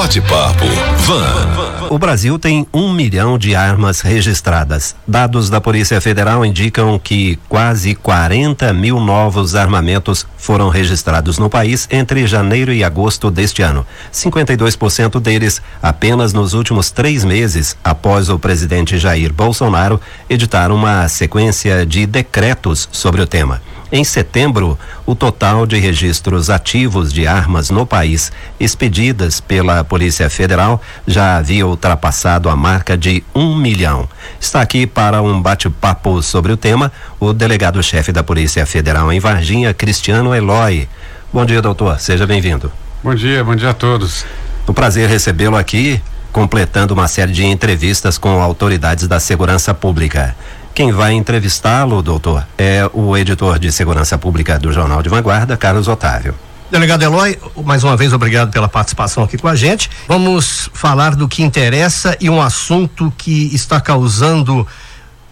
Bate-papo 0.00 0.64
Van. 1.04 1.88
O 1.90 1.98
Brasil 1.98 2.38
tem 2.38 2.66
um 2.72 2.90
milhão 2.90 3.36
de 3.36 3.54
armas 3.54 4.00
registradas. 4.00 4.96
Dados 5.06 5.50
da 5.50 5.60
Polícia 5.60 6.00
Federal 6.00 6.42
indicam 6.42 6.98
que 6.98 7.38
quase 7.50 7.94
40 7.94 8.72
mil 8.72 8.98
novos 8.98 9.54
armamentos 9.54 10.26
foram 10.38 10.70
registrados 10.70 11.38
no 11.38 11.50
país 11.50 11.86
entre 11.90 12.26
janeiro 12.26 12.72
e 12.72 12.82
agosto 12.82 13.30
deste 13.30 13.60
ano. 13.60 13.86
52% 14.10 15.20
deles 15.20 15.60
apenas 15.82 16.32
nos 16.32 16.54
últimos 16.54 16.90
três 16.90 17.22
meses, 17.22 17.76
após 17.84 18.30
o 18.30 18.38
presidente 18.38 18.96
Jair 18.96 19.34
Bolsonaro 19.34 20.00
editar 20.30 20.72
uma 20.72 21.06
sequência 21.08 21.84
de 21.84 22.06
decretos 22.06 22.88
sobre 22.90 23.20
o 23.20 23.26
tema. 23.26 23.60
Em 23.92 24.04
setembro, 24.04 24.78
o 25.04 25.16
total 25.16 25.66
de 25.66 25.76
registros 25.76 26.48
ativos 26.48 27.12
de 27.12 27.26
armas 27.26 27.70
no 27.70 27.84
país 27.84 28.30
expedidas 28.60 29.40
pela 29.40 29.82
Polícia 29.82 30.30
Federal 30.30 30.80
já 31.04 31.36
havia 31.36 31.66
ultrapassado 31.66 32.48
a 32.48 32.54
marca 32.54 32.96
de 32.96 33.24
um 33.34 33.56
milhão. 33.56 34.08
Está 34.40 34.60
aqui 34.60 34.86
para 34.86 35.20
um 35.20 35.42
bate-papo 35.42 36.22
sobre 36.22 36.52
o 36.52 36.56
tema 36.56 36.92
o 37.18 37.32
delegado-chefe 37.32 38.12
da 38.12 38.22
Polícia 38.22 38.64
Federal 38.64 39.12
em 39.12 39.18
Varginha, 39.18 39.74
Cristiano 39.74 40.32
Eloy. 40.32 40.88
Bom 41.32 41.44
dia, 41.44 41.60
doutor. 41.60 41.98
Seja 41.98 42.28
bem-vindo. 42.28 42.70
Bom 43.02 43.14
dia, 43.14 43.42
bom 43.42 43.56
dia 43.56 43.70
a 43.70 43.74
todos. 43.74 44.24
Um 44.68 44.72
prazer 44.72 45.08
recebê-lo 45.08 45.56
aqui, 45.56 46.00
completando 46.30 46.94
uma 46.94 47.08
série 47.08 47.32
de 47.32 47.44
entrevistas 47.44 48.16
com 48.18 48.40
autoridades 48.40 49.08
da 49.08 49.18
segurança 49.18 49.74
pública. 49.74 50.36
Quem 50.74 50.92
vai 50.92 51.12
entrevistá-lo, 51.12 52.00
doutor, 52.00 52.46
é 52.56 52.88
o 52.94 53.16
editor 53.16 53.58
de 53.58 53.70
Segurança 53.72 54.16
Pública 54.16 54.58
do 54.58 54.72
Jornal 54.72 55.02
de 55.02 55.08
Vanguarda, 55.08 55.56
Carlos 55.56 55.88
Otávio. 55.88 56.34
Delegado 56.70 57.02
Eloy, 57.02 57.36
mais 57.64 57.82
uma 57.82 57.96
vez 57.96 58.12
obrigado 58.12 58.52
pela 58.52 58.68
participação 58.68 59.24
aqui 59.24 59.36
com 59.36 59.48
a 59.48 59.56
gente. 59.56 59.90
Vamos 60.06 60.70
falar 60.72 61.16
do 61.16 61.26
que 61.26 61.42
interessa 61.42 62.16
e 62.20 62.30
um 62.30 62.40
assunto 62.40 63.12
que 63.18 63.52
está 63.52 63.80
causando 63.80 64.66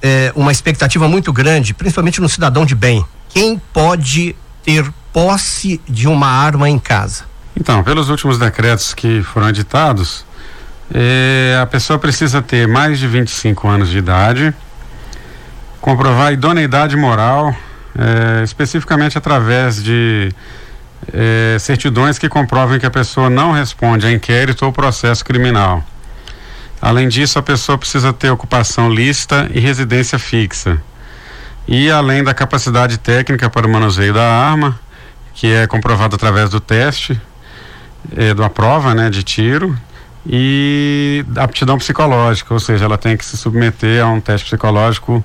eh, 0.03 0.33
uma 0.35 0.51
expectativa 0.51 1.07
muito 1.07 1.33
grande, 1.33 1.73
principalmente 1.73 2.21
no 2.21 2.29
cidadão 2.29 2.67
de 2.67 2.75
bem. 2.75 3.05
Quem 3.29 3.61
pode 3.73 4.35
ter 4.65 4.93
posse 5.13 5.81
de 5.89 6.09
uma 6.09 6.27
arma 6.27 6.69
em 6.69 6.79
casa? 6.79 7.25
Então, 7.57 7.85
pelos 7.85 8.09
últimos 8.09 8.37
decretos 8.37 8.93
que 8.93 9.23
foram 9.23 9.49
editados, 9.49 10.27
eh, 10.93 11.57
a 11.63 11.67
pessoa 11.67 11.99
precisa 12.01 12.43
ter 12.43 12.67
mais 12.67 12.99
de 12.99 13.07
25 13.07 13.69
anos 13.69 13.89
de 13.91 13.99
idade, 13.99 14.53
comprovar 15.81 16.33
idoneidade 16.33 16.97
moral, 16.97 17.55
eh, 17.97 18.43
especificamente 18.45 19.17
através 19.17 19.83
de 19.83 20.33
eh, 21.13 21.57
certidões 21.59 22.19
que 22.19 22.29
comprovem 22.29 22.79
que 22.79 22.87
a 22.87 22.91
pessoa 22.91 23.31
não 23.31 23.53
responde 23.53 24.07
a 24.07 24.13
inquérito 24.13 24.65
ou 24.65 24.73
processo 24.73 25.25
criminal. 25.25 25.85
Além 26.81 27.09
disso, 27.09 27.39
a 27.39 27.43
pessoa 27.43 27.77
precisa 27.77 28.13
ter 28.13 28.31
ocupação 28.31 28.93
lícita 28.93 29.49
e 29.53 29.59
residência 29.59 30.19
fixa. 30.19 30.81
E 31.67 31.91
além 31.91 32.23
da 32.23 32.33
capacidade 32.33 32.99
técnica 32.99 33.51
para 33.51 33.67
o 33.67 33.71
manuseio 33.71 34.15
da 34.15 34.23
arma, 34.23 34.79
que 35.35 35.53
é 35.53 35.67
comprovado 35.67 36.17
através 36.17 36.51
do 36.51 36.61
teste, 36.61 37.21
eh, 38.17 38.33
da 38.33 38.49
prova 38.49 38.95
né, 38.95 39.11
de 39.11 39.23
tiro, 39.23 39.77
e 40.27 41.25
aptidão 41.37 41.79
psicológica, 41.79 42.53
ou 42.53 42.61
seja, 42.61 42.85
ela 42.85 42.99
tem 42.99 43.17
que 43.17 43.25
se 43.25 43.37
submeter 43.37 44.05
a 44.05 44.09
um 44.09 44.21
teste 44.21 44.47
psicológico 44.47 45.25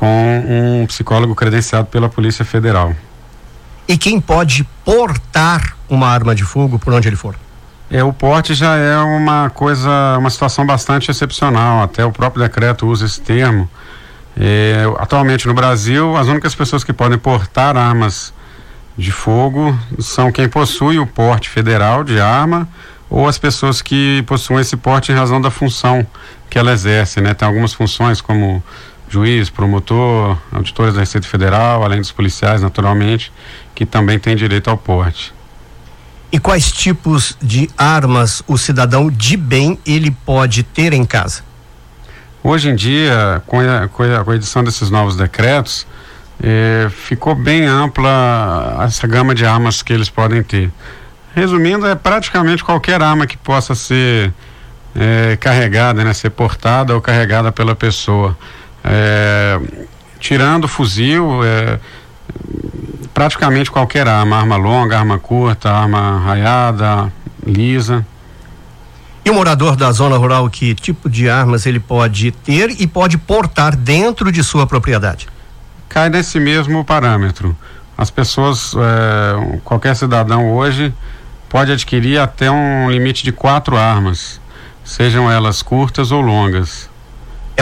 com 0.00 0.80
um 0.80 0.86
psicólogo 0.86 1.34
credenciado 1.34 1.86
pela 1.88 2.08
Polícia 2.08 2.42
Federal. 2.42 2.94
E 3.86 3.98
quem 3.98 4.18
pode 4.18 4.64
portar 4.82 5.76
uma 5.90 6.08
arma 6.08 6.34
de 6.34 6.42
fogo 6.42 6.78
por 6.78 6.94
onde 6.94 7.06
ele 7.06 7.16
for? 7.16 7.36
É, 7.90 8.02
o 8.02 8.10
porte 8.10 8.54
já 8.54 8.76
é 8.76 8.96
uma 8.96 9.50
coisa, 9.50 10.16
uma 10.18 10.30
situação 10.30 10.64
bastante 10.64 11.10
excepcional. 11.10 11.82
Até 11.82 12.02
o 12.02 12.10
próprio 12.10 12.42
decreto 12.42 12.86
usa 12.86 13.04
esse 13.04 13.20
termo. 13.20 13.68
É, 14.34 14.84
atualmente 14.98 15.46
no 15.46 15.52
Brasil, 15.52 16.16
as 16.16 16.28
únicas 16.28 16.54
pessoas 16.54 16.82
que 16.82 16.94
podem 16.94 17.18
portar 17.18 17.76
armas 17.76 18.32
de 18.96 19.12
fogo 19.12 19.78
são 19.98 20.32
quem 20.32 20.48
possui 20.48 20.98
o 20.98 21.06
porte 21.06 21.50
federal 21.50 22.04
de 22.04 22.18
arma 22.18 22.66
ou 23.10 23.28
as 23.28 23.36
pessoas 23.36 23.82
que 23.82 24.22
possuem 24.26 24.60
esse 24.60 24.78
porte 24.78 25.12
em 25.12 25.14
razão 25.14 25.42
da 25.42 25.50
função 25.50 26.06
que 26.48 26.58
ela 26.58 26.72
exerce, 26.72 27.20
né? 27.20 27.34
Tem 27.34 27.46
algumas 27.46 27.74
funções 27.74 28.20
como 28.22 28.62
juiz, 29.10 29.50
promotor, 29.50 30.38
auditores 30.52 30.94
da 30.94 31.00
Receita 31.00 31.26
Federal, 31.26 31.82
além 31.82 32.00
dos 32.00 32.12
policiais, 32.12 32.62
naturalmente, 32.62 33.32
que 33.74 33.84
também 33.84 34.18
têm 34.18 34.36
direito 34.36 34.70
ao 34.70 34.78
porte. 34.78 35.34
E 36.32 36.38
quais 36.38 36.70
tipos 36.70 37.36
de 37.42 37.68
armas 37.76 38.40
o 38.46 38.56
cidadão 38.56 39.10
de 39.10 39.36
bem 39.36 39.78
ele 39.84 40.12
pode 40.12 40.62
ter 40.62 40.92
em 40.92 41.04
casa? 41.04 41.42
Hoje 42.42 42.70
em 42.70 42.76
dia, 42.76 43.42
com 43.46 43.58
a, 43.58 43.88
com 43.88 44.30
a 44.30 44.36
edição 44.36 44.62
desses 44.62 44.90
novos 44.90 45.16
decretos, 45.16 45.86
eh, 46.42 46.88
ficou 46.88 47.34
bem 47.34 47.66
ampla 47.66 48.78
essa 48.86 49.06
gama 49.06 49.34
de 49.34 49.44
armas 49.44 49.82
que 49.82 49.92
eles 49.92 50.08
podem 50.08 50.42
ter. 50.42 50.70
Resumindo, 51.34 51.86
é 51.86 51.94
praticamente 51.94 52.62
qualquer 52.62 53.02
arma 53.02 53.26
que 53.26 53.36
possa 53.36 53.74
ser 53.74 54.32
eh, 54.94 55.36
carregada, 55.38 56.02
né, 56.02 56.14
ser 56.14 56.30
portada 56.30 56.94
ou 56.94 57.00
carregada 57.00 57.52
pela 57.52 57.74
pessoa. 57.74 58.36
É, 58.84 59.60
tirando 60.18 60.66
fuzil, 60.66 61.44
é, 61.44 61.78
praticamente 63.14 63.70
qualquer 63.70 64.08
arma, 64.08 64.36
arma 64.36 64.56
longa, 64.56 64.98
arma 64.98 65.18
curta, 65.18 65.70
arma 65.70 66.20
raiada, 66.20 67.12
lisa. 67.46 68.06
E 69.24 69.30
o 69.30 69.34
morador 69.34 69.76
da 69.76 69.92
zona 69.92 70.16
rural, 70.16 70.48
que 70.48 70.74
tipo 70.74 71.08
de 71.08 71.28
armas 71.28 71.66
ele 71.66 71.78
pode 71.78 72.32
ter 72.32 72.70
e 72.80 72.86
pode 72.86 73.18
portar 73.18 73.76
dentro 73.76 74.32
de 74.32 74.42
sua 74.42 74.66
propriedade? 74.66 75.28
Cai 75.88 76.08
nesse 76.08 76.40
mesmo 76.40 76.84
parâmetro. 76.84 77.56
As 77.96 78.10
pessoas, 78.10 78.74
é, 78.74 79.60
qualquer 79.62 79.94
cidadão 79.94 80.52
hoje 80.52 80.94
pode 81.48 81.70
adquirir 81.70 82.18
até 82.18 82.50
um 82.50 82.90
limite 82.90 83.22
de 83.22 83.30
quatro 83.30 83.76
armas, 83.76 84.40
sejam 84.82 85.30
elas 85.30 85.62
curtas 85.62 86.10
ou 86.10 86.20
longas. 86.20 86.89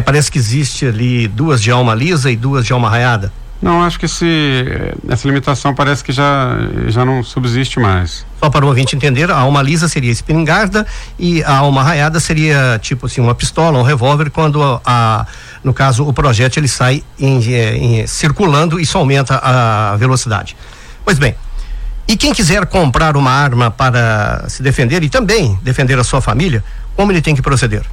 É, 0.08 0.12
parece 0.12 0.32
que 0.32 0.38
existe 0.38 0.86
ali 0.86 1.28
duas 1.28 1.62
de 1.62 1.70
alma 1.70 1.94
lisa 1.94 2.30
e 2.30 2.36
duas 2.36 2.64
de 2.64 2.72
alma 2.72 2.88
raiada. 2.88 3.30
Não, 3.60 3.82
acho 3.82 3.98
que 3.98 4.06
esse, 4.06 4.74
essa 5.08 5.26
limitação 5.26 5.74
parece 5.74 6.04
que 6.04 6.12
já, 6.12 6.56
já 6.86 7.04
não 7.04 7.24
subsiste 7.24 7.80
mais. 7.80 8.24
Só 8.38 8.48
para 8.48 8.64
o 8.64 8.68
ouvinte 8.68 8.94
entender, 8.94 9.30
a 9.32 9.36
alma 9.36 9.60
lisa 9.60 9.88
seria 9.88 10.12
espingarda 10.12 10.86
e 11.18 11.42
a 11.42 11.56
alma 11.56 11.82
raiada 11.82 12.20
seria 12.20 12.78
tipo 12.80 13.06
assim, 13.06 13.20
uma 13.20 13.34
pistola, 13.34 13.76
um 13.76 13.82
revólver, 13.82 14.30
quando 14.30 14.62
a, 14.62 14.80
a 14.86 15.26
no 15.64 15.74
caso 15.74 16.06
o 16.06 16.12
projétil 16.12 16.60
ele 16.60 16.68
sai 16.68 17.02
em, 17.18 17.40
em, 17.42 18.06
circulando 18.06 18.78
e 18.78 18.84
isso 18.84 18.96
aumenta 18.96 19.40
a 19.42 19.96
velocidade. 19.96 20.56
Pois 21.04 21.18
bem, 21.18 21.34
e 22.06 22.16
quem 22.16 22.32
quiser 22.32 22.64
comprar 22.64 23.16
uma 23.16 23.32
arma 23.32 23.72
para 23.72 24.44
se 24.48 24.62
defender 24.62 25.02
e 25.02 25.10
também 25.10 25.58
defender 25.62 25.98
a 25.98 26.04
sua 26.04 26.20
família, 26.20 26.62
como 26.94 27.10
ele 27.10 27.20
tem 27.20 27.34
que 27.34 27.42
proceder? 27.42 27.84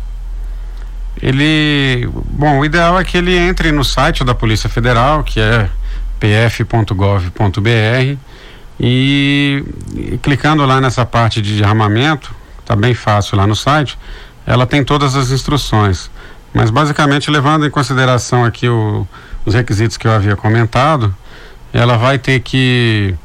Ele, 1.22 2.10
bom, 2.14 2.60
o 2.60 2.66
ideal 2.66 3.00
é 3.00 3.04
que 3.04 3.18
ele 3.18 3.36
entre 3.36 3.72
no 3.72 3.84
site 3.84 4.24
da 4.24 4.36
Polícia 4.36 4.70
Federal, 4.70 5.24
que 5.24 5.40
é 5.40 5.70
pf.gov.br 6.20 8.18
e, 8.80 9.64
e, 9.96 10.18
clicando 10.22 10.66
lá 10.66 10.82
nessa 10.82 11.06
parte 11.06 11.42
de 11.42 11.64
armamento, 11.64 12.34
tá 12.66 12.76
bem 12.76 12.94
fácil 12.94 13.38
lá 13.38 13.48
no 13.48 13.56
site, 13.56 13.98
ela 14.46 14.66
tem 14.66 14.84
todas 14.84 15.16
as 15.16 15.32
instruções. 15.32 16.10
Mas 16.54 16.70
basicamente 16.70 17.30
levando 17.30 17.66
em 17.66 17.70
consideração 17.70 18.46
aqui 18.46 18.68
o, 18.68 19.08
os 19.46 19.54
requisitos 19.54 19.98
que 19.98 20.08
eu 20.08 20.12
havia 20.12 20.36
comentado, 20.36 21.16
ela 21.74 21.98
vai 21.98 22.18
ter 22.18 22.40
que 22.40 23.16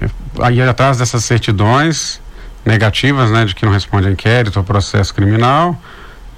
eh, 0.00 0.52
ir 0.52 0.62
atrás 0.62 0.98
dessas 0.98 1.24
certidões 1.24 2.20
negativas, 2.64 3.30
né, 3.30 3.44
de 3.44 3.54
que 3.54 3.64
não 3.64 3.72
responde 3.72 4.08
a 4.08 4.10
inquérito 4.10 4.58
ou 4.58 4.64
processo 4.64 5.14
criminal, 5.14 5.80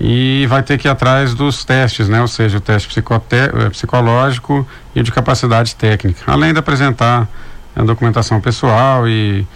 e 0.04 0.46
vai 0.48 0.64
ter 0.64 0.78
que 0.78 0.88
ir 0.88 0.90
atrás 0.90 1.32
dos 1.32 1.64
testes, 1.64 2.08
né? 2.08 2.20
Ou 2.20 2.26
seja, 2.26 2.58
o 2.58 2.60
teste 2.60 2.98
eh, 2.98 3.70
psicológico 3.70 4.66
e 4.96 5.00
de 5.00 5.12
capacidade 5.12 5.76
técnica, 5.76 6.20
além 6.26 6.52
de 6.52 6.58
apresentar 6.58 7.28
a 7.76 7.84
documentação 7.84 8.40
pessoal 8.40 9.08
e 9.08 9.46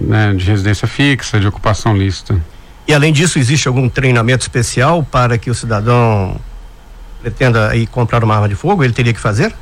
né, 0.00 0.34
de 0.34 0.44
residência 0.44 0.88
fixa, 0.88 1.38
de 1.38 1.46
ocupação 1.46 1.96
lícita. 1.96 2.36
E 2.88 2.92
além 2.92 3.12
disso, 3.12 3.38
existe 3.38 3.68
algum 3.68 3.88
treinamento 3.88 4.42
especial 4.42 5.04
para 5.04 5.38
que 5.38 5.48
o 5.48 5.54
cidadão 5.54 6.36
pretenda 7.20 7.74
ir 7.76 7.86
comprar 7.86 8.24
uma 8.24 8.34
arma 8.34 8.48
de 8.48 8.56
fogo? 8.56 8.82
Ele 8.82 8.92
teria 8.92 9.12
que 9.12 9.20
fazer? 9.20 9.54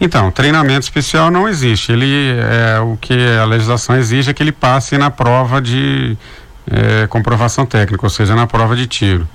Então, 0.00 0.30
treinamento 0.30 0.80
especial 0.80 1.30
não 1.30 1.46
existe. 1.46 1.92
Ele 1.92 2.38
é 2.40 2.80
o 2.80 2.96
que 2.98 3.14
a 3.38 3.44
legislação 3.44 3.96
exige 3.96 4.30
é 4.30 4.32
que 4.32 4.42
ele 4.42 4.52
passe 4.52 4.96
na 4.96 5.10
prova 5.10 5.60
de 5.60 6.16
é, 6.70 7.06
comprovação 7.06 7.64
técnica, 7.64 8.04
ou 8.04 8.10
seja, 8.10 8.34
na 8.34 8.46
prova 8.46 8.74
de 8.74 8.86
tiro. 8.86 9.28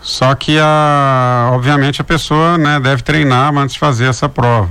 Só 0.00 0.34
que, 0.34 0.58
a, 0.60 1.50
obviamente, 1.52 2.00
a 2.00 2.04
pessoa 2.04 2.58
né, 2.58 2.78
deve 2.78 3.02
treinar 3.02 3.56
antes 3.56 3.74
de 3.74 3.78
fazer 3.78 4.04
essa 4.04 4.28
prova. 4.28 4.68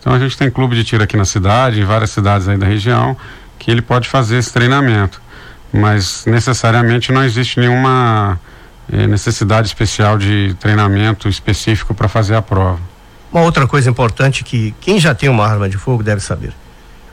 Então, 0.00 0.12
a 0.12 0.18
gente 0.18 0.36
tem 0.36 0.50
clube 0.50 0.76
de 0.76 0.84
tiro 0.84 1.02
aqui 1.02 1.16
na 1.16 1.24
cidade, 1.24 1.80
em 1.80 1.84
várias 1.84 2.10
cidades 2.10 2.46
aí 2.48 2.56
da 2.56 2.66
região, 2.66 3.16
que 3.58 3.70
ele 3.70 3.82
pode 3.82 4.08
fazer 4.08 4.38
esse 4.38 4.52
treinamento. 4.52 5.20
mas 5.72 6.24
necessariamente 6.26 7.12
não 7.12 7.22
existe 7.22 7.60
nenhuma 7.60 8.40
eh, 8.90 9.06
necessidade 9.06 9.66
especial 9.66 10.16
de 10.16 10.56
treinamento 10.58 11.28
específico 11.28 11.92
para 11.92 12.08
fazer 12.08 12.36
a 12.36 12.42
prova. 12.42 12.80
Uma 13.32 13.42
outra 13.42 13.66
coisa 13.66 13.90
importante 13.90 14.42
que 14.44 14.74
quem 14.80 14.98
já 14.98 15.14
tem 15.14 15.28
uma 15.28 15.46
arma 15.46 15.68
de 15.68 15.76
fogo 15.76 16.02
deve 16.02 16.22
saber: 16.22 16.52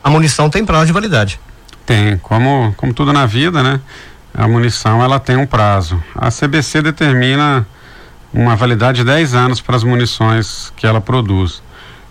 a 0.02 0.08
munição 0.08 0.48
tem 0.48 0.64
prazo 0.64 0.86
de 0.86 0.92
validade. 0.92 1.38
Tem, 1.84 2.16
como, 2.18 2.72
como 2.76 2.94
tudo 2.94 3.12
na 3.12 3.26
vida, 3.26 3.62
né? 3.62 3.80
A 4.36 4.46
munição 4.46 5.02
ela 5.02 5.18
tem 5.18 5.34
um 5.36 5.46
prazo. 5.46 6.02
A 6.14 6.30
CBC 6.30 6.82
determina 6.82 7.66
uma 8.34 8.54
validade 8.54 8.98
de 8.98 9.04
10 9.04 9.34
anos 9.34 9.60
para 9.62 9.76
as 9.76 9.82
munições 9.82 10.70
que 10.76 10.86
ela 10.86 11.00
produz. 11.00 11.62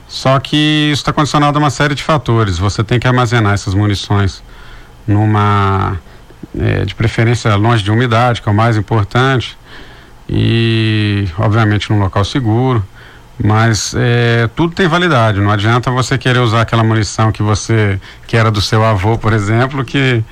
Só 0.07 0.39
que 0.39 0.89
isso 0.92 1.01
está 1.01 1.13
condicionado 1.13 1.56
a 1.60 1.62
uma 1.62 1.69
série 1.69 1.94
de 1.94 2.01
fatores. 2.01 2.57
Você 2.57 2.83
tem 2.83 3.00
que 3.00 3.07
armazenar 3.07 3.54
essas 3.54 3.75
munições 3.75 4.42
numa, 5.07 6.00
é, 6.60 6.83
de 6.83 6.95
preferência 6.95 7.56
longe 7.56 7.83
de 7.83 7.92
umidade, 7.92 8.42
que 8.42 8.50
é 8.50 8.51
o 8.51 8.56
mais 8.56 8.75
importante, 8.75 9.56
e 10.27 11.27
obviamente 11.38 11.92
num 11.92 12.00
local 12.00 12.25
seguro. 12.25 12.83
Mas 13.44 13.94
é, 13.95 14.50
tudo 14.56 14.74
tem 14.74 14.88
validade. 14.88 15.39
Não 15.39 15.51
adianta 15.51 15.92
você 15.92 16.18
querer 16.18 16.39
usar 16.39 16.62
aquela 16.62 16.83
munição 16.83 17.31
que 17.31 17.44
você 17.44 18.00
que 18.25 18.36
era 18.36 18.50
do 18.50 18.62
seu 18.62 18.83
avô, 18.83 19.16
por 19.16 19.31
exemplo, 19.31 19.86
que 19.86 20.24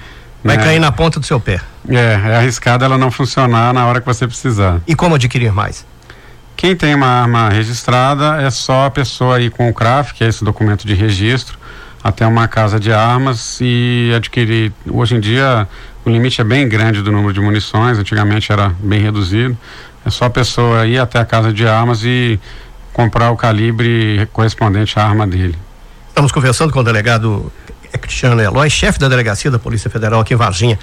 vai 0.44 0.58
né, 0.58 0.64
cair 0.64 0.80
na 0.80 0.92
ponta 0.92 1.20
do 1.20 1.26
seu 1.26 1.40
pé. 1.40 1.60
É, 1.88 1.96
é 1.96 2.36
arriscado 2.38 2.84
ela 2.84 2.98
não 2.98 3.10
funcionar 3.10 3.74
na 3.74 3.86
hora 3.86 4.00
que 4.00 4.06
você 4.06 4.28
precisar. 4.28 4.82
E 4.88 4.96
como 4.96 5.16
adquirir 5.16 5.52
mais? 5.52 5.86
Quem 6.56 6.76
tem 6.76 6.96
uma 6.96 7.08
arma 7.08 7.50
registrada 7.50 8.42
é 8.42 8.50
só 8.50 8.86
a 8.86 8.92
pessoa 8.92 9.38
aí 9.38 9.50
com 9.50 9.70
o 9.70 9.74
CRAF, 9.74 10.14
que 10.14 10.24
é 10.24 10.28
esse 10.28 10.44
documento 10.44 10.86
de 10.86 10.94
registro, 10.94 11.58
até 12.04 12.26
uma 12.26 12.48
casa 12.48 12.80
de 12.80 12.92
armas 12.92 13.60
e 13.62 14.12
adquirir. 14.16 14.72
Hoje 14.90 15.16
em 15.16 15.20
dia 15.20 15.68
o 16.06 16.10
limite 16.10 16.42
é 16.42 16.44
bem 16.44 16.68
grande 16.68 17.02
do 17.02 17.12
número 17.12 17.34
de 17.34 17.40
munições, 17.40 17.98
antigamente 17.98 18.52
era 18.52 18.74
bem 18.80 19.02
reduzido. 19.02 19.58
É 20.06 20.10
só 20.10 20.26
a 20.26 20.30
pessoa 20.30 20.86
ir 20.86 21.00
até 21.00 21.20
a 21.20 21.26
casa 21.26 21.52
de 21.52 21.66
armas 21.66 22.04
e 22.04 22.40
comprar 22.92 23.32
o 23.32 23.38
calibre 23.38 24.28
correspondente 24.32 25.00
à 25.00 25.04
arma 25.04 25.26
dele. 25.26 25.58
Estamos 26.10 26.32
conversando 26.32 26.72
com 26.72 26.80
o 26.80 26.84
delegado 26.84 27.52
Cristiano 27.98 28.42
Eloy, 28.42 28.70
chefe 28.70 29.00
da 29.00 29.08
delegacia 29.08 29.50
da 29.50 29.60
Polícia 29.60 29.90
Federal 29.90 30.20
aqui 30.20 30.34
em 30.34 30.38
Varginha. 30.38 30.80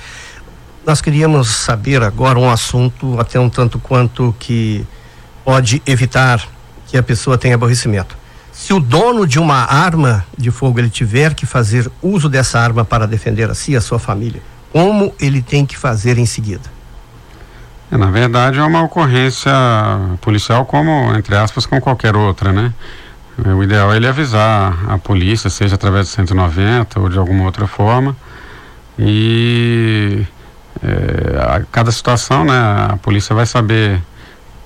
Nós 0.86 1.00
queríamos 1.00 1.48
saber 1.48 2.02
agora 2.02 2.38
um 2.38 2.50
assunto 2.50 3.18
até 3.20 3.38
um 3.38 3.50
tanto 3.50 3.78
quanto 3.78 4.34
que 4.38 4.86
pode 5.44 5.82
evitar 5.86 6.42
que 6.86 6.96
a 6.96 7.02
pessoa 7.02 7.38
tenha 7.38 7.54
aborrecimento. 7.54 8.16
Se 8.52 8.74
o 8.74 8.80
dono 8.80 9.26
de 9.26 9.38
uma 9.38 9.64
arma 9.64 10.24
de 10.36 10.50
fogo 10.50 10.78
ele 10.78 10.90
tiver 10.90 11.34
que 11.34 11.46
fazer 11.46 11.90
uso 12.02 12.28
dessa 12.28 12.58
arma 12.58 12.84
para 12.84 13.06
defender 13.06 13.50
a 13.50 13.54
si 13.54 13.72
e 13.72 13.76
a 13.76 13.80
sua 13.80 13.98
família, 13.98 14.42
como 14.72 15.14
ele 15.20 15.42
tem 15.42 15.64
que 15.64 15.76
fazer 15.76 16.18
em 16.18 16.26
seguida? 16.26 16.70
É, 17.90 17.96
na 17.96 18.10
verdade, 18.10 18.58
é 18.58 18.62
uma 18.62 18.82
ocorrência 18.82 19.52
policial 20.20 20.64
como, 20.64 21.14
entre 21.16 21.36
aspas, 21.36 21.66
como 21.66 21.80
qualquer 21.80 22.14
outra, 22.14 22.52
né? 22.52 22.72
É, 23.44 23.54
o 23.54 23.62
ideal 23.62 23.92
é 23.92 23.96
ele 23.96 24.06
avisar 24.06 24.78
a 24.88 24.98
polícia, 24.98 25.48
seja 25.48 25.74
através 25.74 26.08
do 26.08 26.10
190 26.10 27.00
ou 27.00 27.08
de 27.08 27.18
alguma 27.18 27.44
outra 27.44 27.66
forma. 27.66 28.16
E 28.98 30.24
é, 30.82 31.38
a 31.38 31.62
cada 31.70 31.90
situação, 31.90 32.44
né, 32.44 32.58
a 32.90 32.96
polícia 32.96 33.34
vai 33.34 33.46
saber 33.46 34.00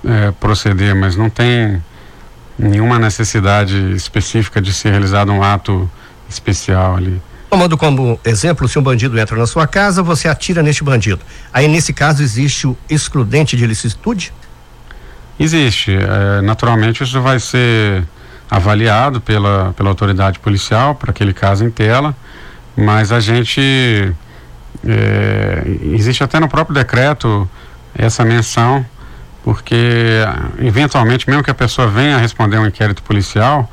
é, 0.05 0.31
proceder, 0.33 0.95
mas 0.95 1.17
não 1.17 1.31
tem 1.31 1.83
nenhuma 2.59 2.99
necessidade 2.99 3.93
específica 3.93 4.61
de 4.61 4.73
ser 4.73 4.91
realizado 4.91 5.33
um 5.33 5.43
ato 5.43 5.91
especial 6.29 6.97
ali. 6.97 7.21
Tomando 7.51 7.77
como 7.77 8.19
exemplo, 8.25 8.69
se 8.69 8.79
um 8.79 8.83
bandido 8.83 9.19
entra 9.19 9.37
na 9.37 9.47
sua 9.47 9.67
casa, 9.67 10.03
você 10.03 10.27
atira 10.27 10.63
neste 10.63 10.83
bandido. 10.83 11.21
Aí, 11.53 11.69
nesse 11.69 11.93
caso, 11.93 12.23
existe 12.23 12.67
o 12.67 12.77
excludente 12.91 13.57
de 13.57 13.67
licitude? 13.67 14.33
Existe. 15.39 15.93
É, 15.93 16.41
naturalmente, 16.41 17.05
isso 17.05 17.21
vai 17.21 17.39
ser 17.39 18.05
avaliado 18.51 19.21
pela, 19.21 19.73
pela 19.77 19.89
autoridade 19.89 20.39
policial 20.39 20.95
para 20.95 21.11
aquele 21.11 21.33
caso 21.33 21.65
em 21.65 21.71
tela, 21.71 22.15
mas 22.77 23.13
a 23.13 23.21
gente. 23.21 24.13
É, 24.87 25.63
existe 25.93 26.23
até 26.23 26.39
no 26.39 26.49
próprio 26.49 26.75
decreto 26.75 27.49
essa 27.97 28.25
menção, 28.25 28.85
porque 29.43 30.21
eventualmente, 30.59 31.29
mesmo 31.29 31.43
que 31.43 31.51
a 31.51 31.55
pessoa 31.55 31.87
venha 31.89 32.19
responder 32.19 32.59
um 32.59 32.67
inquérito 32.67 33.03
policial, 33.03 33.71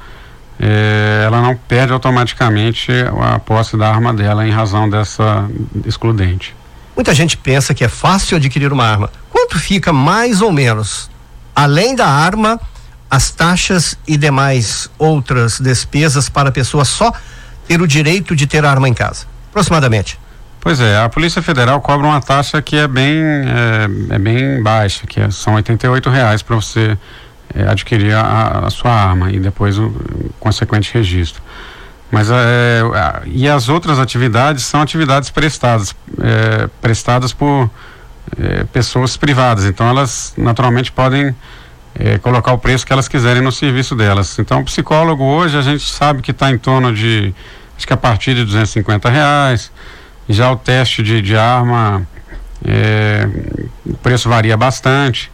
é, 0.59 1.23
ela 1.25 1.41
não 1.41 1.55
perde 1.55 1.91
automaticamente 1.91 2.91
a 3.19 3.39
posse 3.39 3.75
da 3.75 3.89
arma 3.89 4.13
dela 4.13 4.47
em 4.47 4.51
razão 4.51 4.87
dessa 4.87 5.49
excludente. 5.85 6.55
Muita 6.95 7.13
gente 7.13 7.35
pensa 7.35 7.73
que 7.73 7.83
é 7.83 7.89
fácil 7.89 8.37
adquirir 8.37 8.71
uma 8.71 8.85
arma. 8.85 9.09
Quanto 9.31 9.57
fica 9.59 9.91
mais 9.91 10.41
ou 10.41 10.51
menos, 10.51 11.09
além 11.55 11.95
da 11.95 12.05
arma, 12.05 12.59
as 13.11 13.29
taxas 13.29 13.97
e 14.07 14.15
demais 14.15 14.89
outras 14.97 15.59
despesas 15.59 16.29
para 16.29 16.47
a 16.47 16.51
pessoa 16.51 16.85
só 16.85 17.11
ter 17.67 17.81
o 17.81 17.87
direito 17.87 18.33
de 18.33 18.47
ter 18.47 18.63
arma 18.63 18.87
em 18.87 18.93
casa? 18.93 19.25
Aproximadamente. 19.49 20.17
Pois 20.61 20.79
é, 20.79 20.97
a 20.97 21.09
Polícia 21.09 21.41
Federal 21.41 21.81
cobra 21.81 22.07
uma 22.07 22.21
taxa 22.21 22.61
que 22.61 22.77
é 22.77 22.87
bem, 22.87 23.21
é, 23.21 24.15
é 24.15 24.17
bem 24.17 24.63
baixa, 24.63 25.05
que 25.05 25.19
é, 25.19 25.29
são 25.29 25.55
R$ 25.55 25.63
reais 26.09 26.41
para 26.41 26.55
você 26.55 26.97
é, 27.53 27.67
adquirir 27.67 28.13
a, 28.13 28.65
a, 28.65 28.69
sua 28.69 28.91
arma 28.91 29.29
e 29.29 29.39
depois 29.39 29.77
o, 29.77 29.93
consequente 30.39 30.93
registro. 30.93 31.41
Mas 32.09 32.29
é, 32.29 32.81
e 33.25 33.49
as 33.49 33.67
outras 33.67 33.99
atividades 33.99 34.63
são 34.63 34.81
atividades 34.81 35.29
prestadas, 35.29 35.93
é, 36.21 36.69
prestadas 36.79 37.33
por 37.33 37.69
é, 38.39 38.63
pessoas 38.65 39.17
privadas. 39.17 39.65
Então 39.65 39.87
elas 39.87 40.33
naturalmente 40.37 40.91
podem 40.91 41.35
é, 42.03 42.17
colocar 42.17 42.51
o 42.51 42.57
preço 42.57 42.85
que 42.85 42.91
elas 42.91 43.07
quiserem 43.07 43.43
no 43.43 43.51
serviço 43.51 43.95
delas. 43.95 44.39
Então 44.39 44.61
o 44.61 44.65
psicólogo 44.65 45.23
hoje 45.23 45.55
a 45.55 45.61
gente 45.61 45.87
sabe 45.87 46.21
que 46.21 46.31
está 46.31 46.49
em 46.49 46.57
torno 46.57 46.93
de 46.93 47.33
acho 47.77 47.85
que 47.85 47.93
a 47.93 47.97
partir 47.97 48.33
de 48.33 48.43
250 48.43 49.09
reais. 49.09 49.71
Já 50.27 50.51
o 50.51 50.55
teste 50.55 51.03
de, 51.03 51.21
de 51.21 51.35
arma 51.35 52.07
é, 52.65 53.27
o 53.85 53.93
preço 53.97 54.27
varia 54.27 54.57
bastante. 54.57 55.31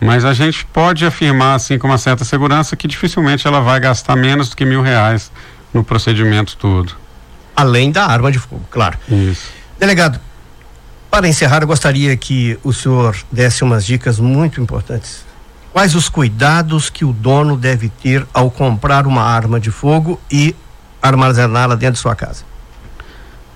Mas 0.00 0.24
a 0.24 0.32
gente 0.32 0.64
pode 0.64 1.04
afirmar, 1.04 1.56
assim, 1.56 1.78
com 1.78 1.86
uma 1.86 1.98
certa 1.98 2.24
segurança, 2.24 2.74
que 2.74 2.88
dificilmente 2.88 3.46
ela 3.46 3.60
vai 3.60 3.78
gastar 3.78 4.16
menos 4.16 4.48
do 4.48 4.56
que 4.56 4.64
mil 4.64 4.80
reais 4.80 5.30
no 5.74 5.84
procedimento 5.84 6.56
todo. 6.56 6.96
Além 7.54 7.92
da 7.92 8.06
arma 8.06 8.32
de 8.32 8.38
fogo, 8.38 8.64
claro. 8.70 8.96
Isso. 9.06 9.50
Delegado, 9.78 10.18
para 11.10 11.28
encerrar, 11.28 11.60
eu 11.62 11.66
gostaria 11.66 12.16
que 12.16 12.58
o 12.64 12.72
senhor 12.72 13.14
desse 13.30 13.62
umas 13.62 13.84
dicas 13.84 14.18
muito 14.18 14.58
importantes. 14.58 15.29
Quais 15.72 15.94
os 15.94 16.08
cuidados 16.08 16.90
que 16.90 17.04
o 17.04 17.12
dono 17.12 17.56
deve 17.56 17.88
ter 17.88 18.26
ao 18.34 18.50
comprar 18.50 19.06
uma 19.06 19.22
arma 19.22 19.60
de 19.60 19.70
fogo 19.70 20.20
e 20.30 20.54
armazená-la 21.00 21.76
dentro 21.76 21.94
de 21.94 22.00
sua 22.00 22.16
casa? 22.16 22.44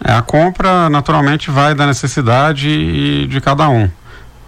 É, 0.02 0.12
a 0.12 0.22
compra, 0.22 0.88
naturalmente, 0.88 1.50
vai 1.50 1.74
da 1.74 1.86
necessidade 1.86 3.26
de 3.26 3.40
cada 3.40 3.68
um. 3.68 3.90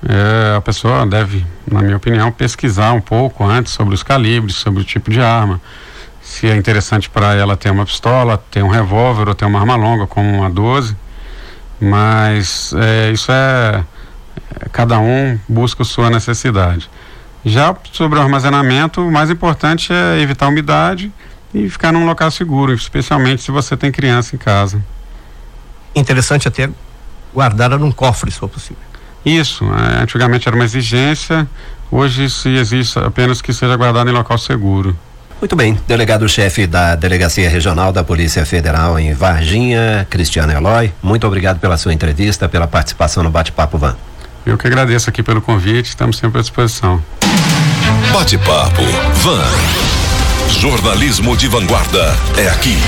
É, 0.09 0.57
a 0.57 0.61
pessoa 0.61 1.05
deve, 1.07 1.45
na 1.71 1.83
minha 1.83 1.97
opinião, 1.97 2.31
pesquisar 2.31 2.93
um 2.93 3.01
pouco 3.01 3.43
antes 3.43 3.73
sobre 3.73 3.95
os 3.95 4.03
calibres, 4.03 4.57
sobre 4.57 4.83
o 4.83 4.85
tipo 4.85 5.11
de 5.11 5.21
arma. 5.21 5.61
Se 6.23 6.49
é 6.49 6.55
interessante 6.55 7.11
para 7.11 7.35
ela 7.35 7.57
ter 7.57 7.71
uma 7.71 7.85
pistola, 7.85 8.43
ter 8.51 8.63
um 8.63 8.69
revólver 8.69 9.29
ou 9.29 9.35
ter 9.35 9.45
uma 9.45 9.59
arma 9.59 9.75
longa, 9.75 10.07
como 10.07 10.29
uma 10.29 10.51
12. 10.51 10.97
Mas 11.81 12.73
é, 12.75 13.11
isso 13.11 13.33
é. 13.33 13.83
Cada 14.73 14.99
um 14.99 15.39
busca 15.49 15.83
a 15.83 15.87
sua 15.87 16.11
necessidade. 16.11 16.89
Já 17.49 17.77
sobre 17.93 18.19
o 18.19 18.23
armazenamento, 18.23 19.01
o 19.01 19.13
mais 19.13 19.31
importante 19.31 19.93
é 19.93 20.21
evitar 20.21 20.49
umidade 20.49 21.13
e 21.55 21.71
ficar 21.71 21.93
num 21.93 22.05
local 22.05 22.29
seguro, 22.29 22.75
especialmente 22.75 23.41
se 23.41 23.53
você 23.53 23.77
tem 23.77 23.93
criança 23.93 24.35
em 24.35 24.39
casa. 24.39 24.85
Interessante 25.95 26.49
até 26.49 26.69
guardá-la 27.33 27.79
num 27.79 27.93
cofre, 27.93 28.33
se 28.33 28.39
for 28.41 28.49
possível. 28.49 28.83
Isso, 29.25 29.65
é, 29.65 30.03
antigamente 30.03 30.49
era 30.49 30.57
uma 30.57 30.65
exigência, 30.65 31.49
hoje 31.89 32.29
se 32.29 32.49
existe 32.49 32.99
apenas 32.99 33.41
que 33.41 33.53
seja 33.53 33.77
guardado 33.77 34.11
em 34.11 34.13
local 34.13 34.39
seguro. 34.39 34.99
Muito 35.41 35.55
bem, 35.55 35.79
delegado-chefe 35.87 36.67
da 36.67 36.97
Delegacia 36.97 37.49
Regional 37.49 37.93
da 37.93 38.03
Polícia 38.03 38.45
Federal 38.45 38.99
em 38.99 39.15
Varginha, 39.15 40.05
Cristiano 40.11 40.53
Eloy, 40.53 40.93
muito 41.01 41.25
obrigado 41.25 41.61
pela 41.61 41.77
sua 41.77 41.95
entrevista, 41.95 42.49
pela 42.49 42.67
participação 42.67 43.23
no 43.23 43.31
Bate-Papo 43.31 43.79
Van. 43.79 43.97
Eu 44.47 44.57
que 44.57 44.65
agradeço 44.65 45.11
aqui 45.11 45.25
pelo 45.25 45.43
convite, 45.43 45.89
estamos 45.89 46.19
sempre 46.19 46.39
à 46.39 46.41
disposição. 46.41 47.03
Bate-Papo 48.13 48.83
Van. 49.15 49.45
Jornalismo 50.61 51.37
de 51.37 51.49
vanguarda 51.49 52.15
é 52.39 52.49
aqui. 52.49 52.79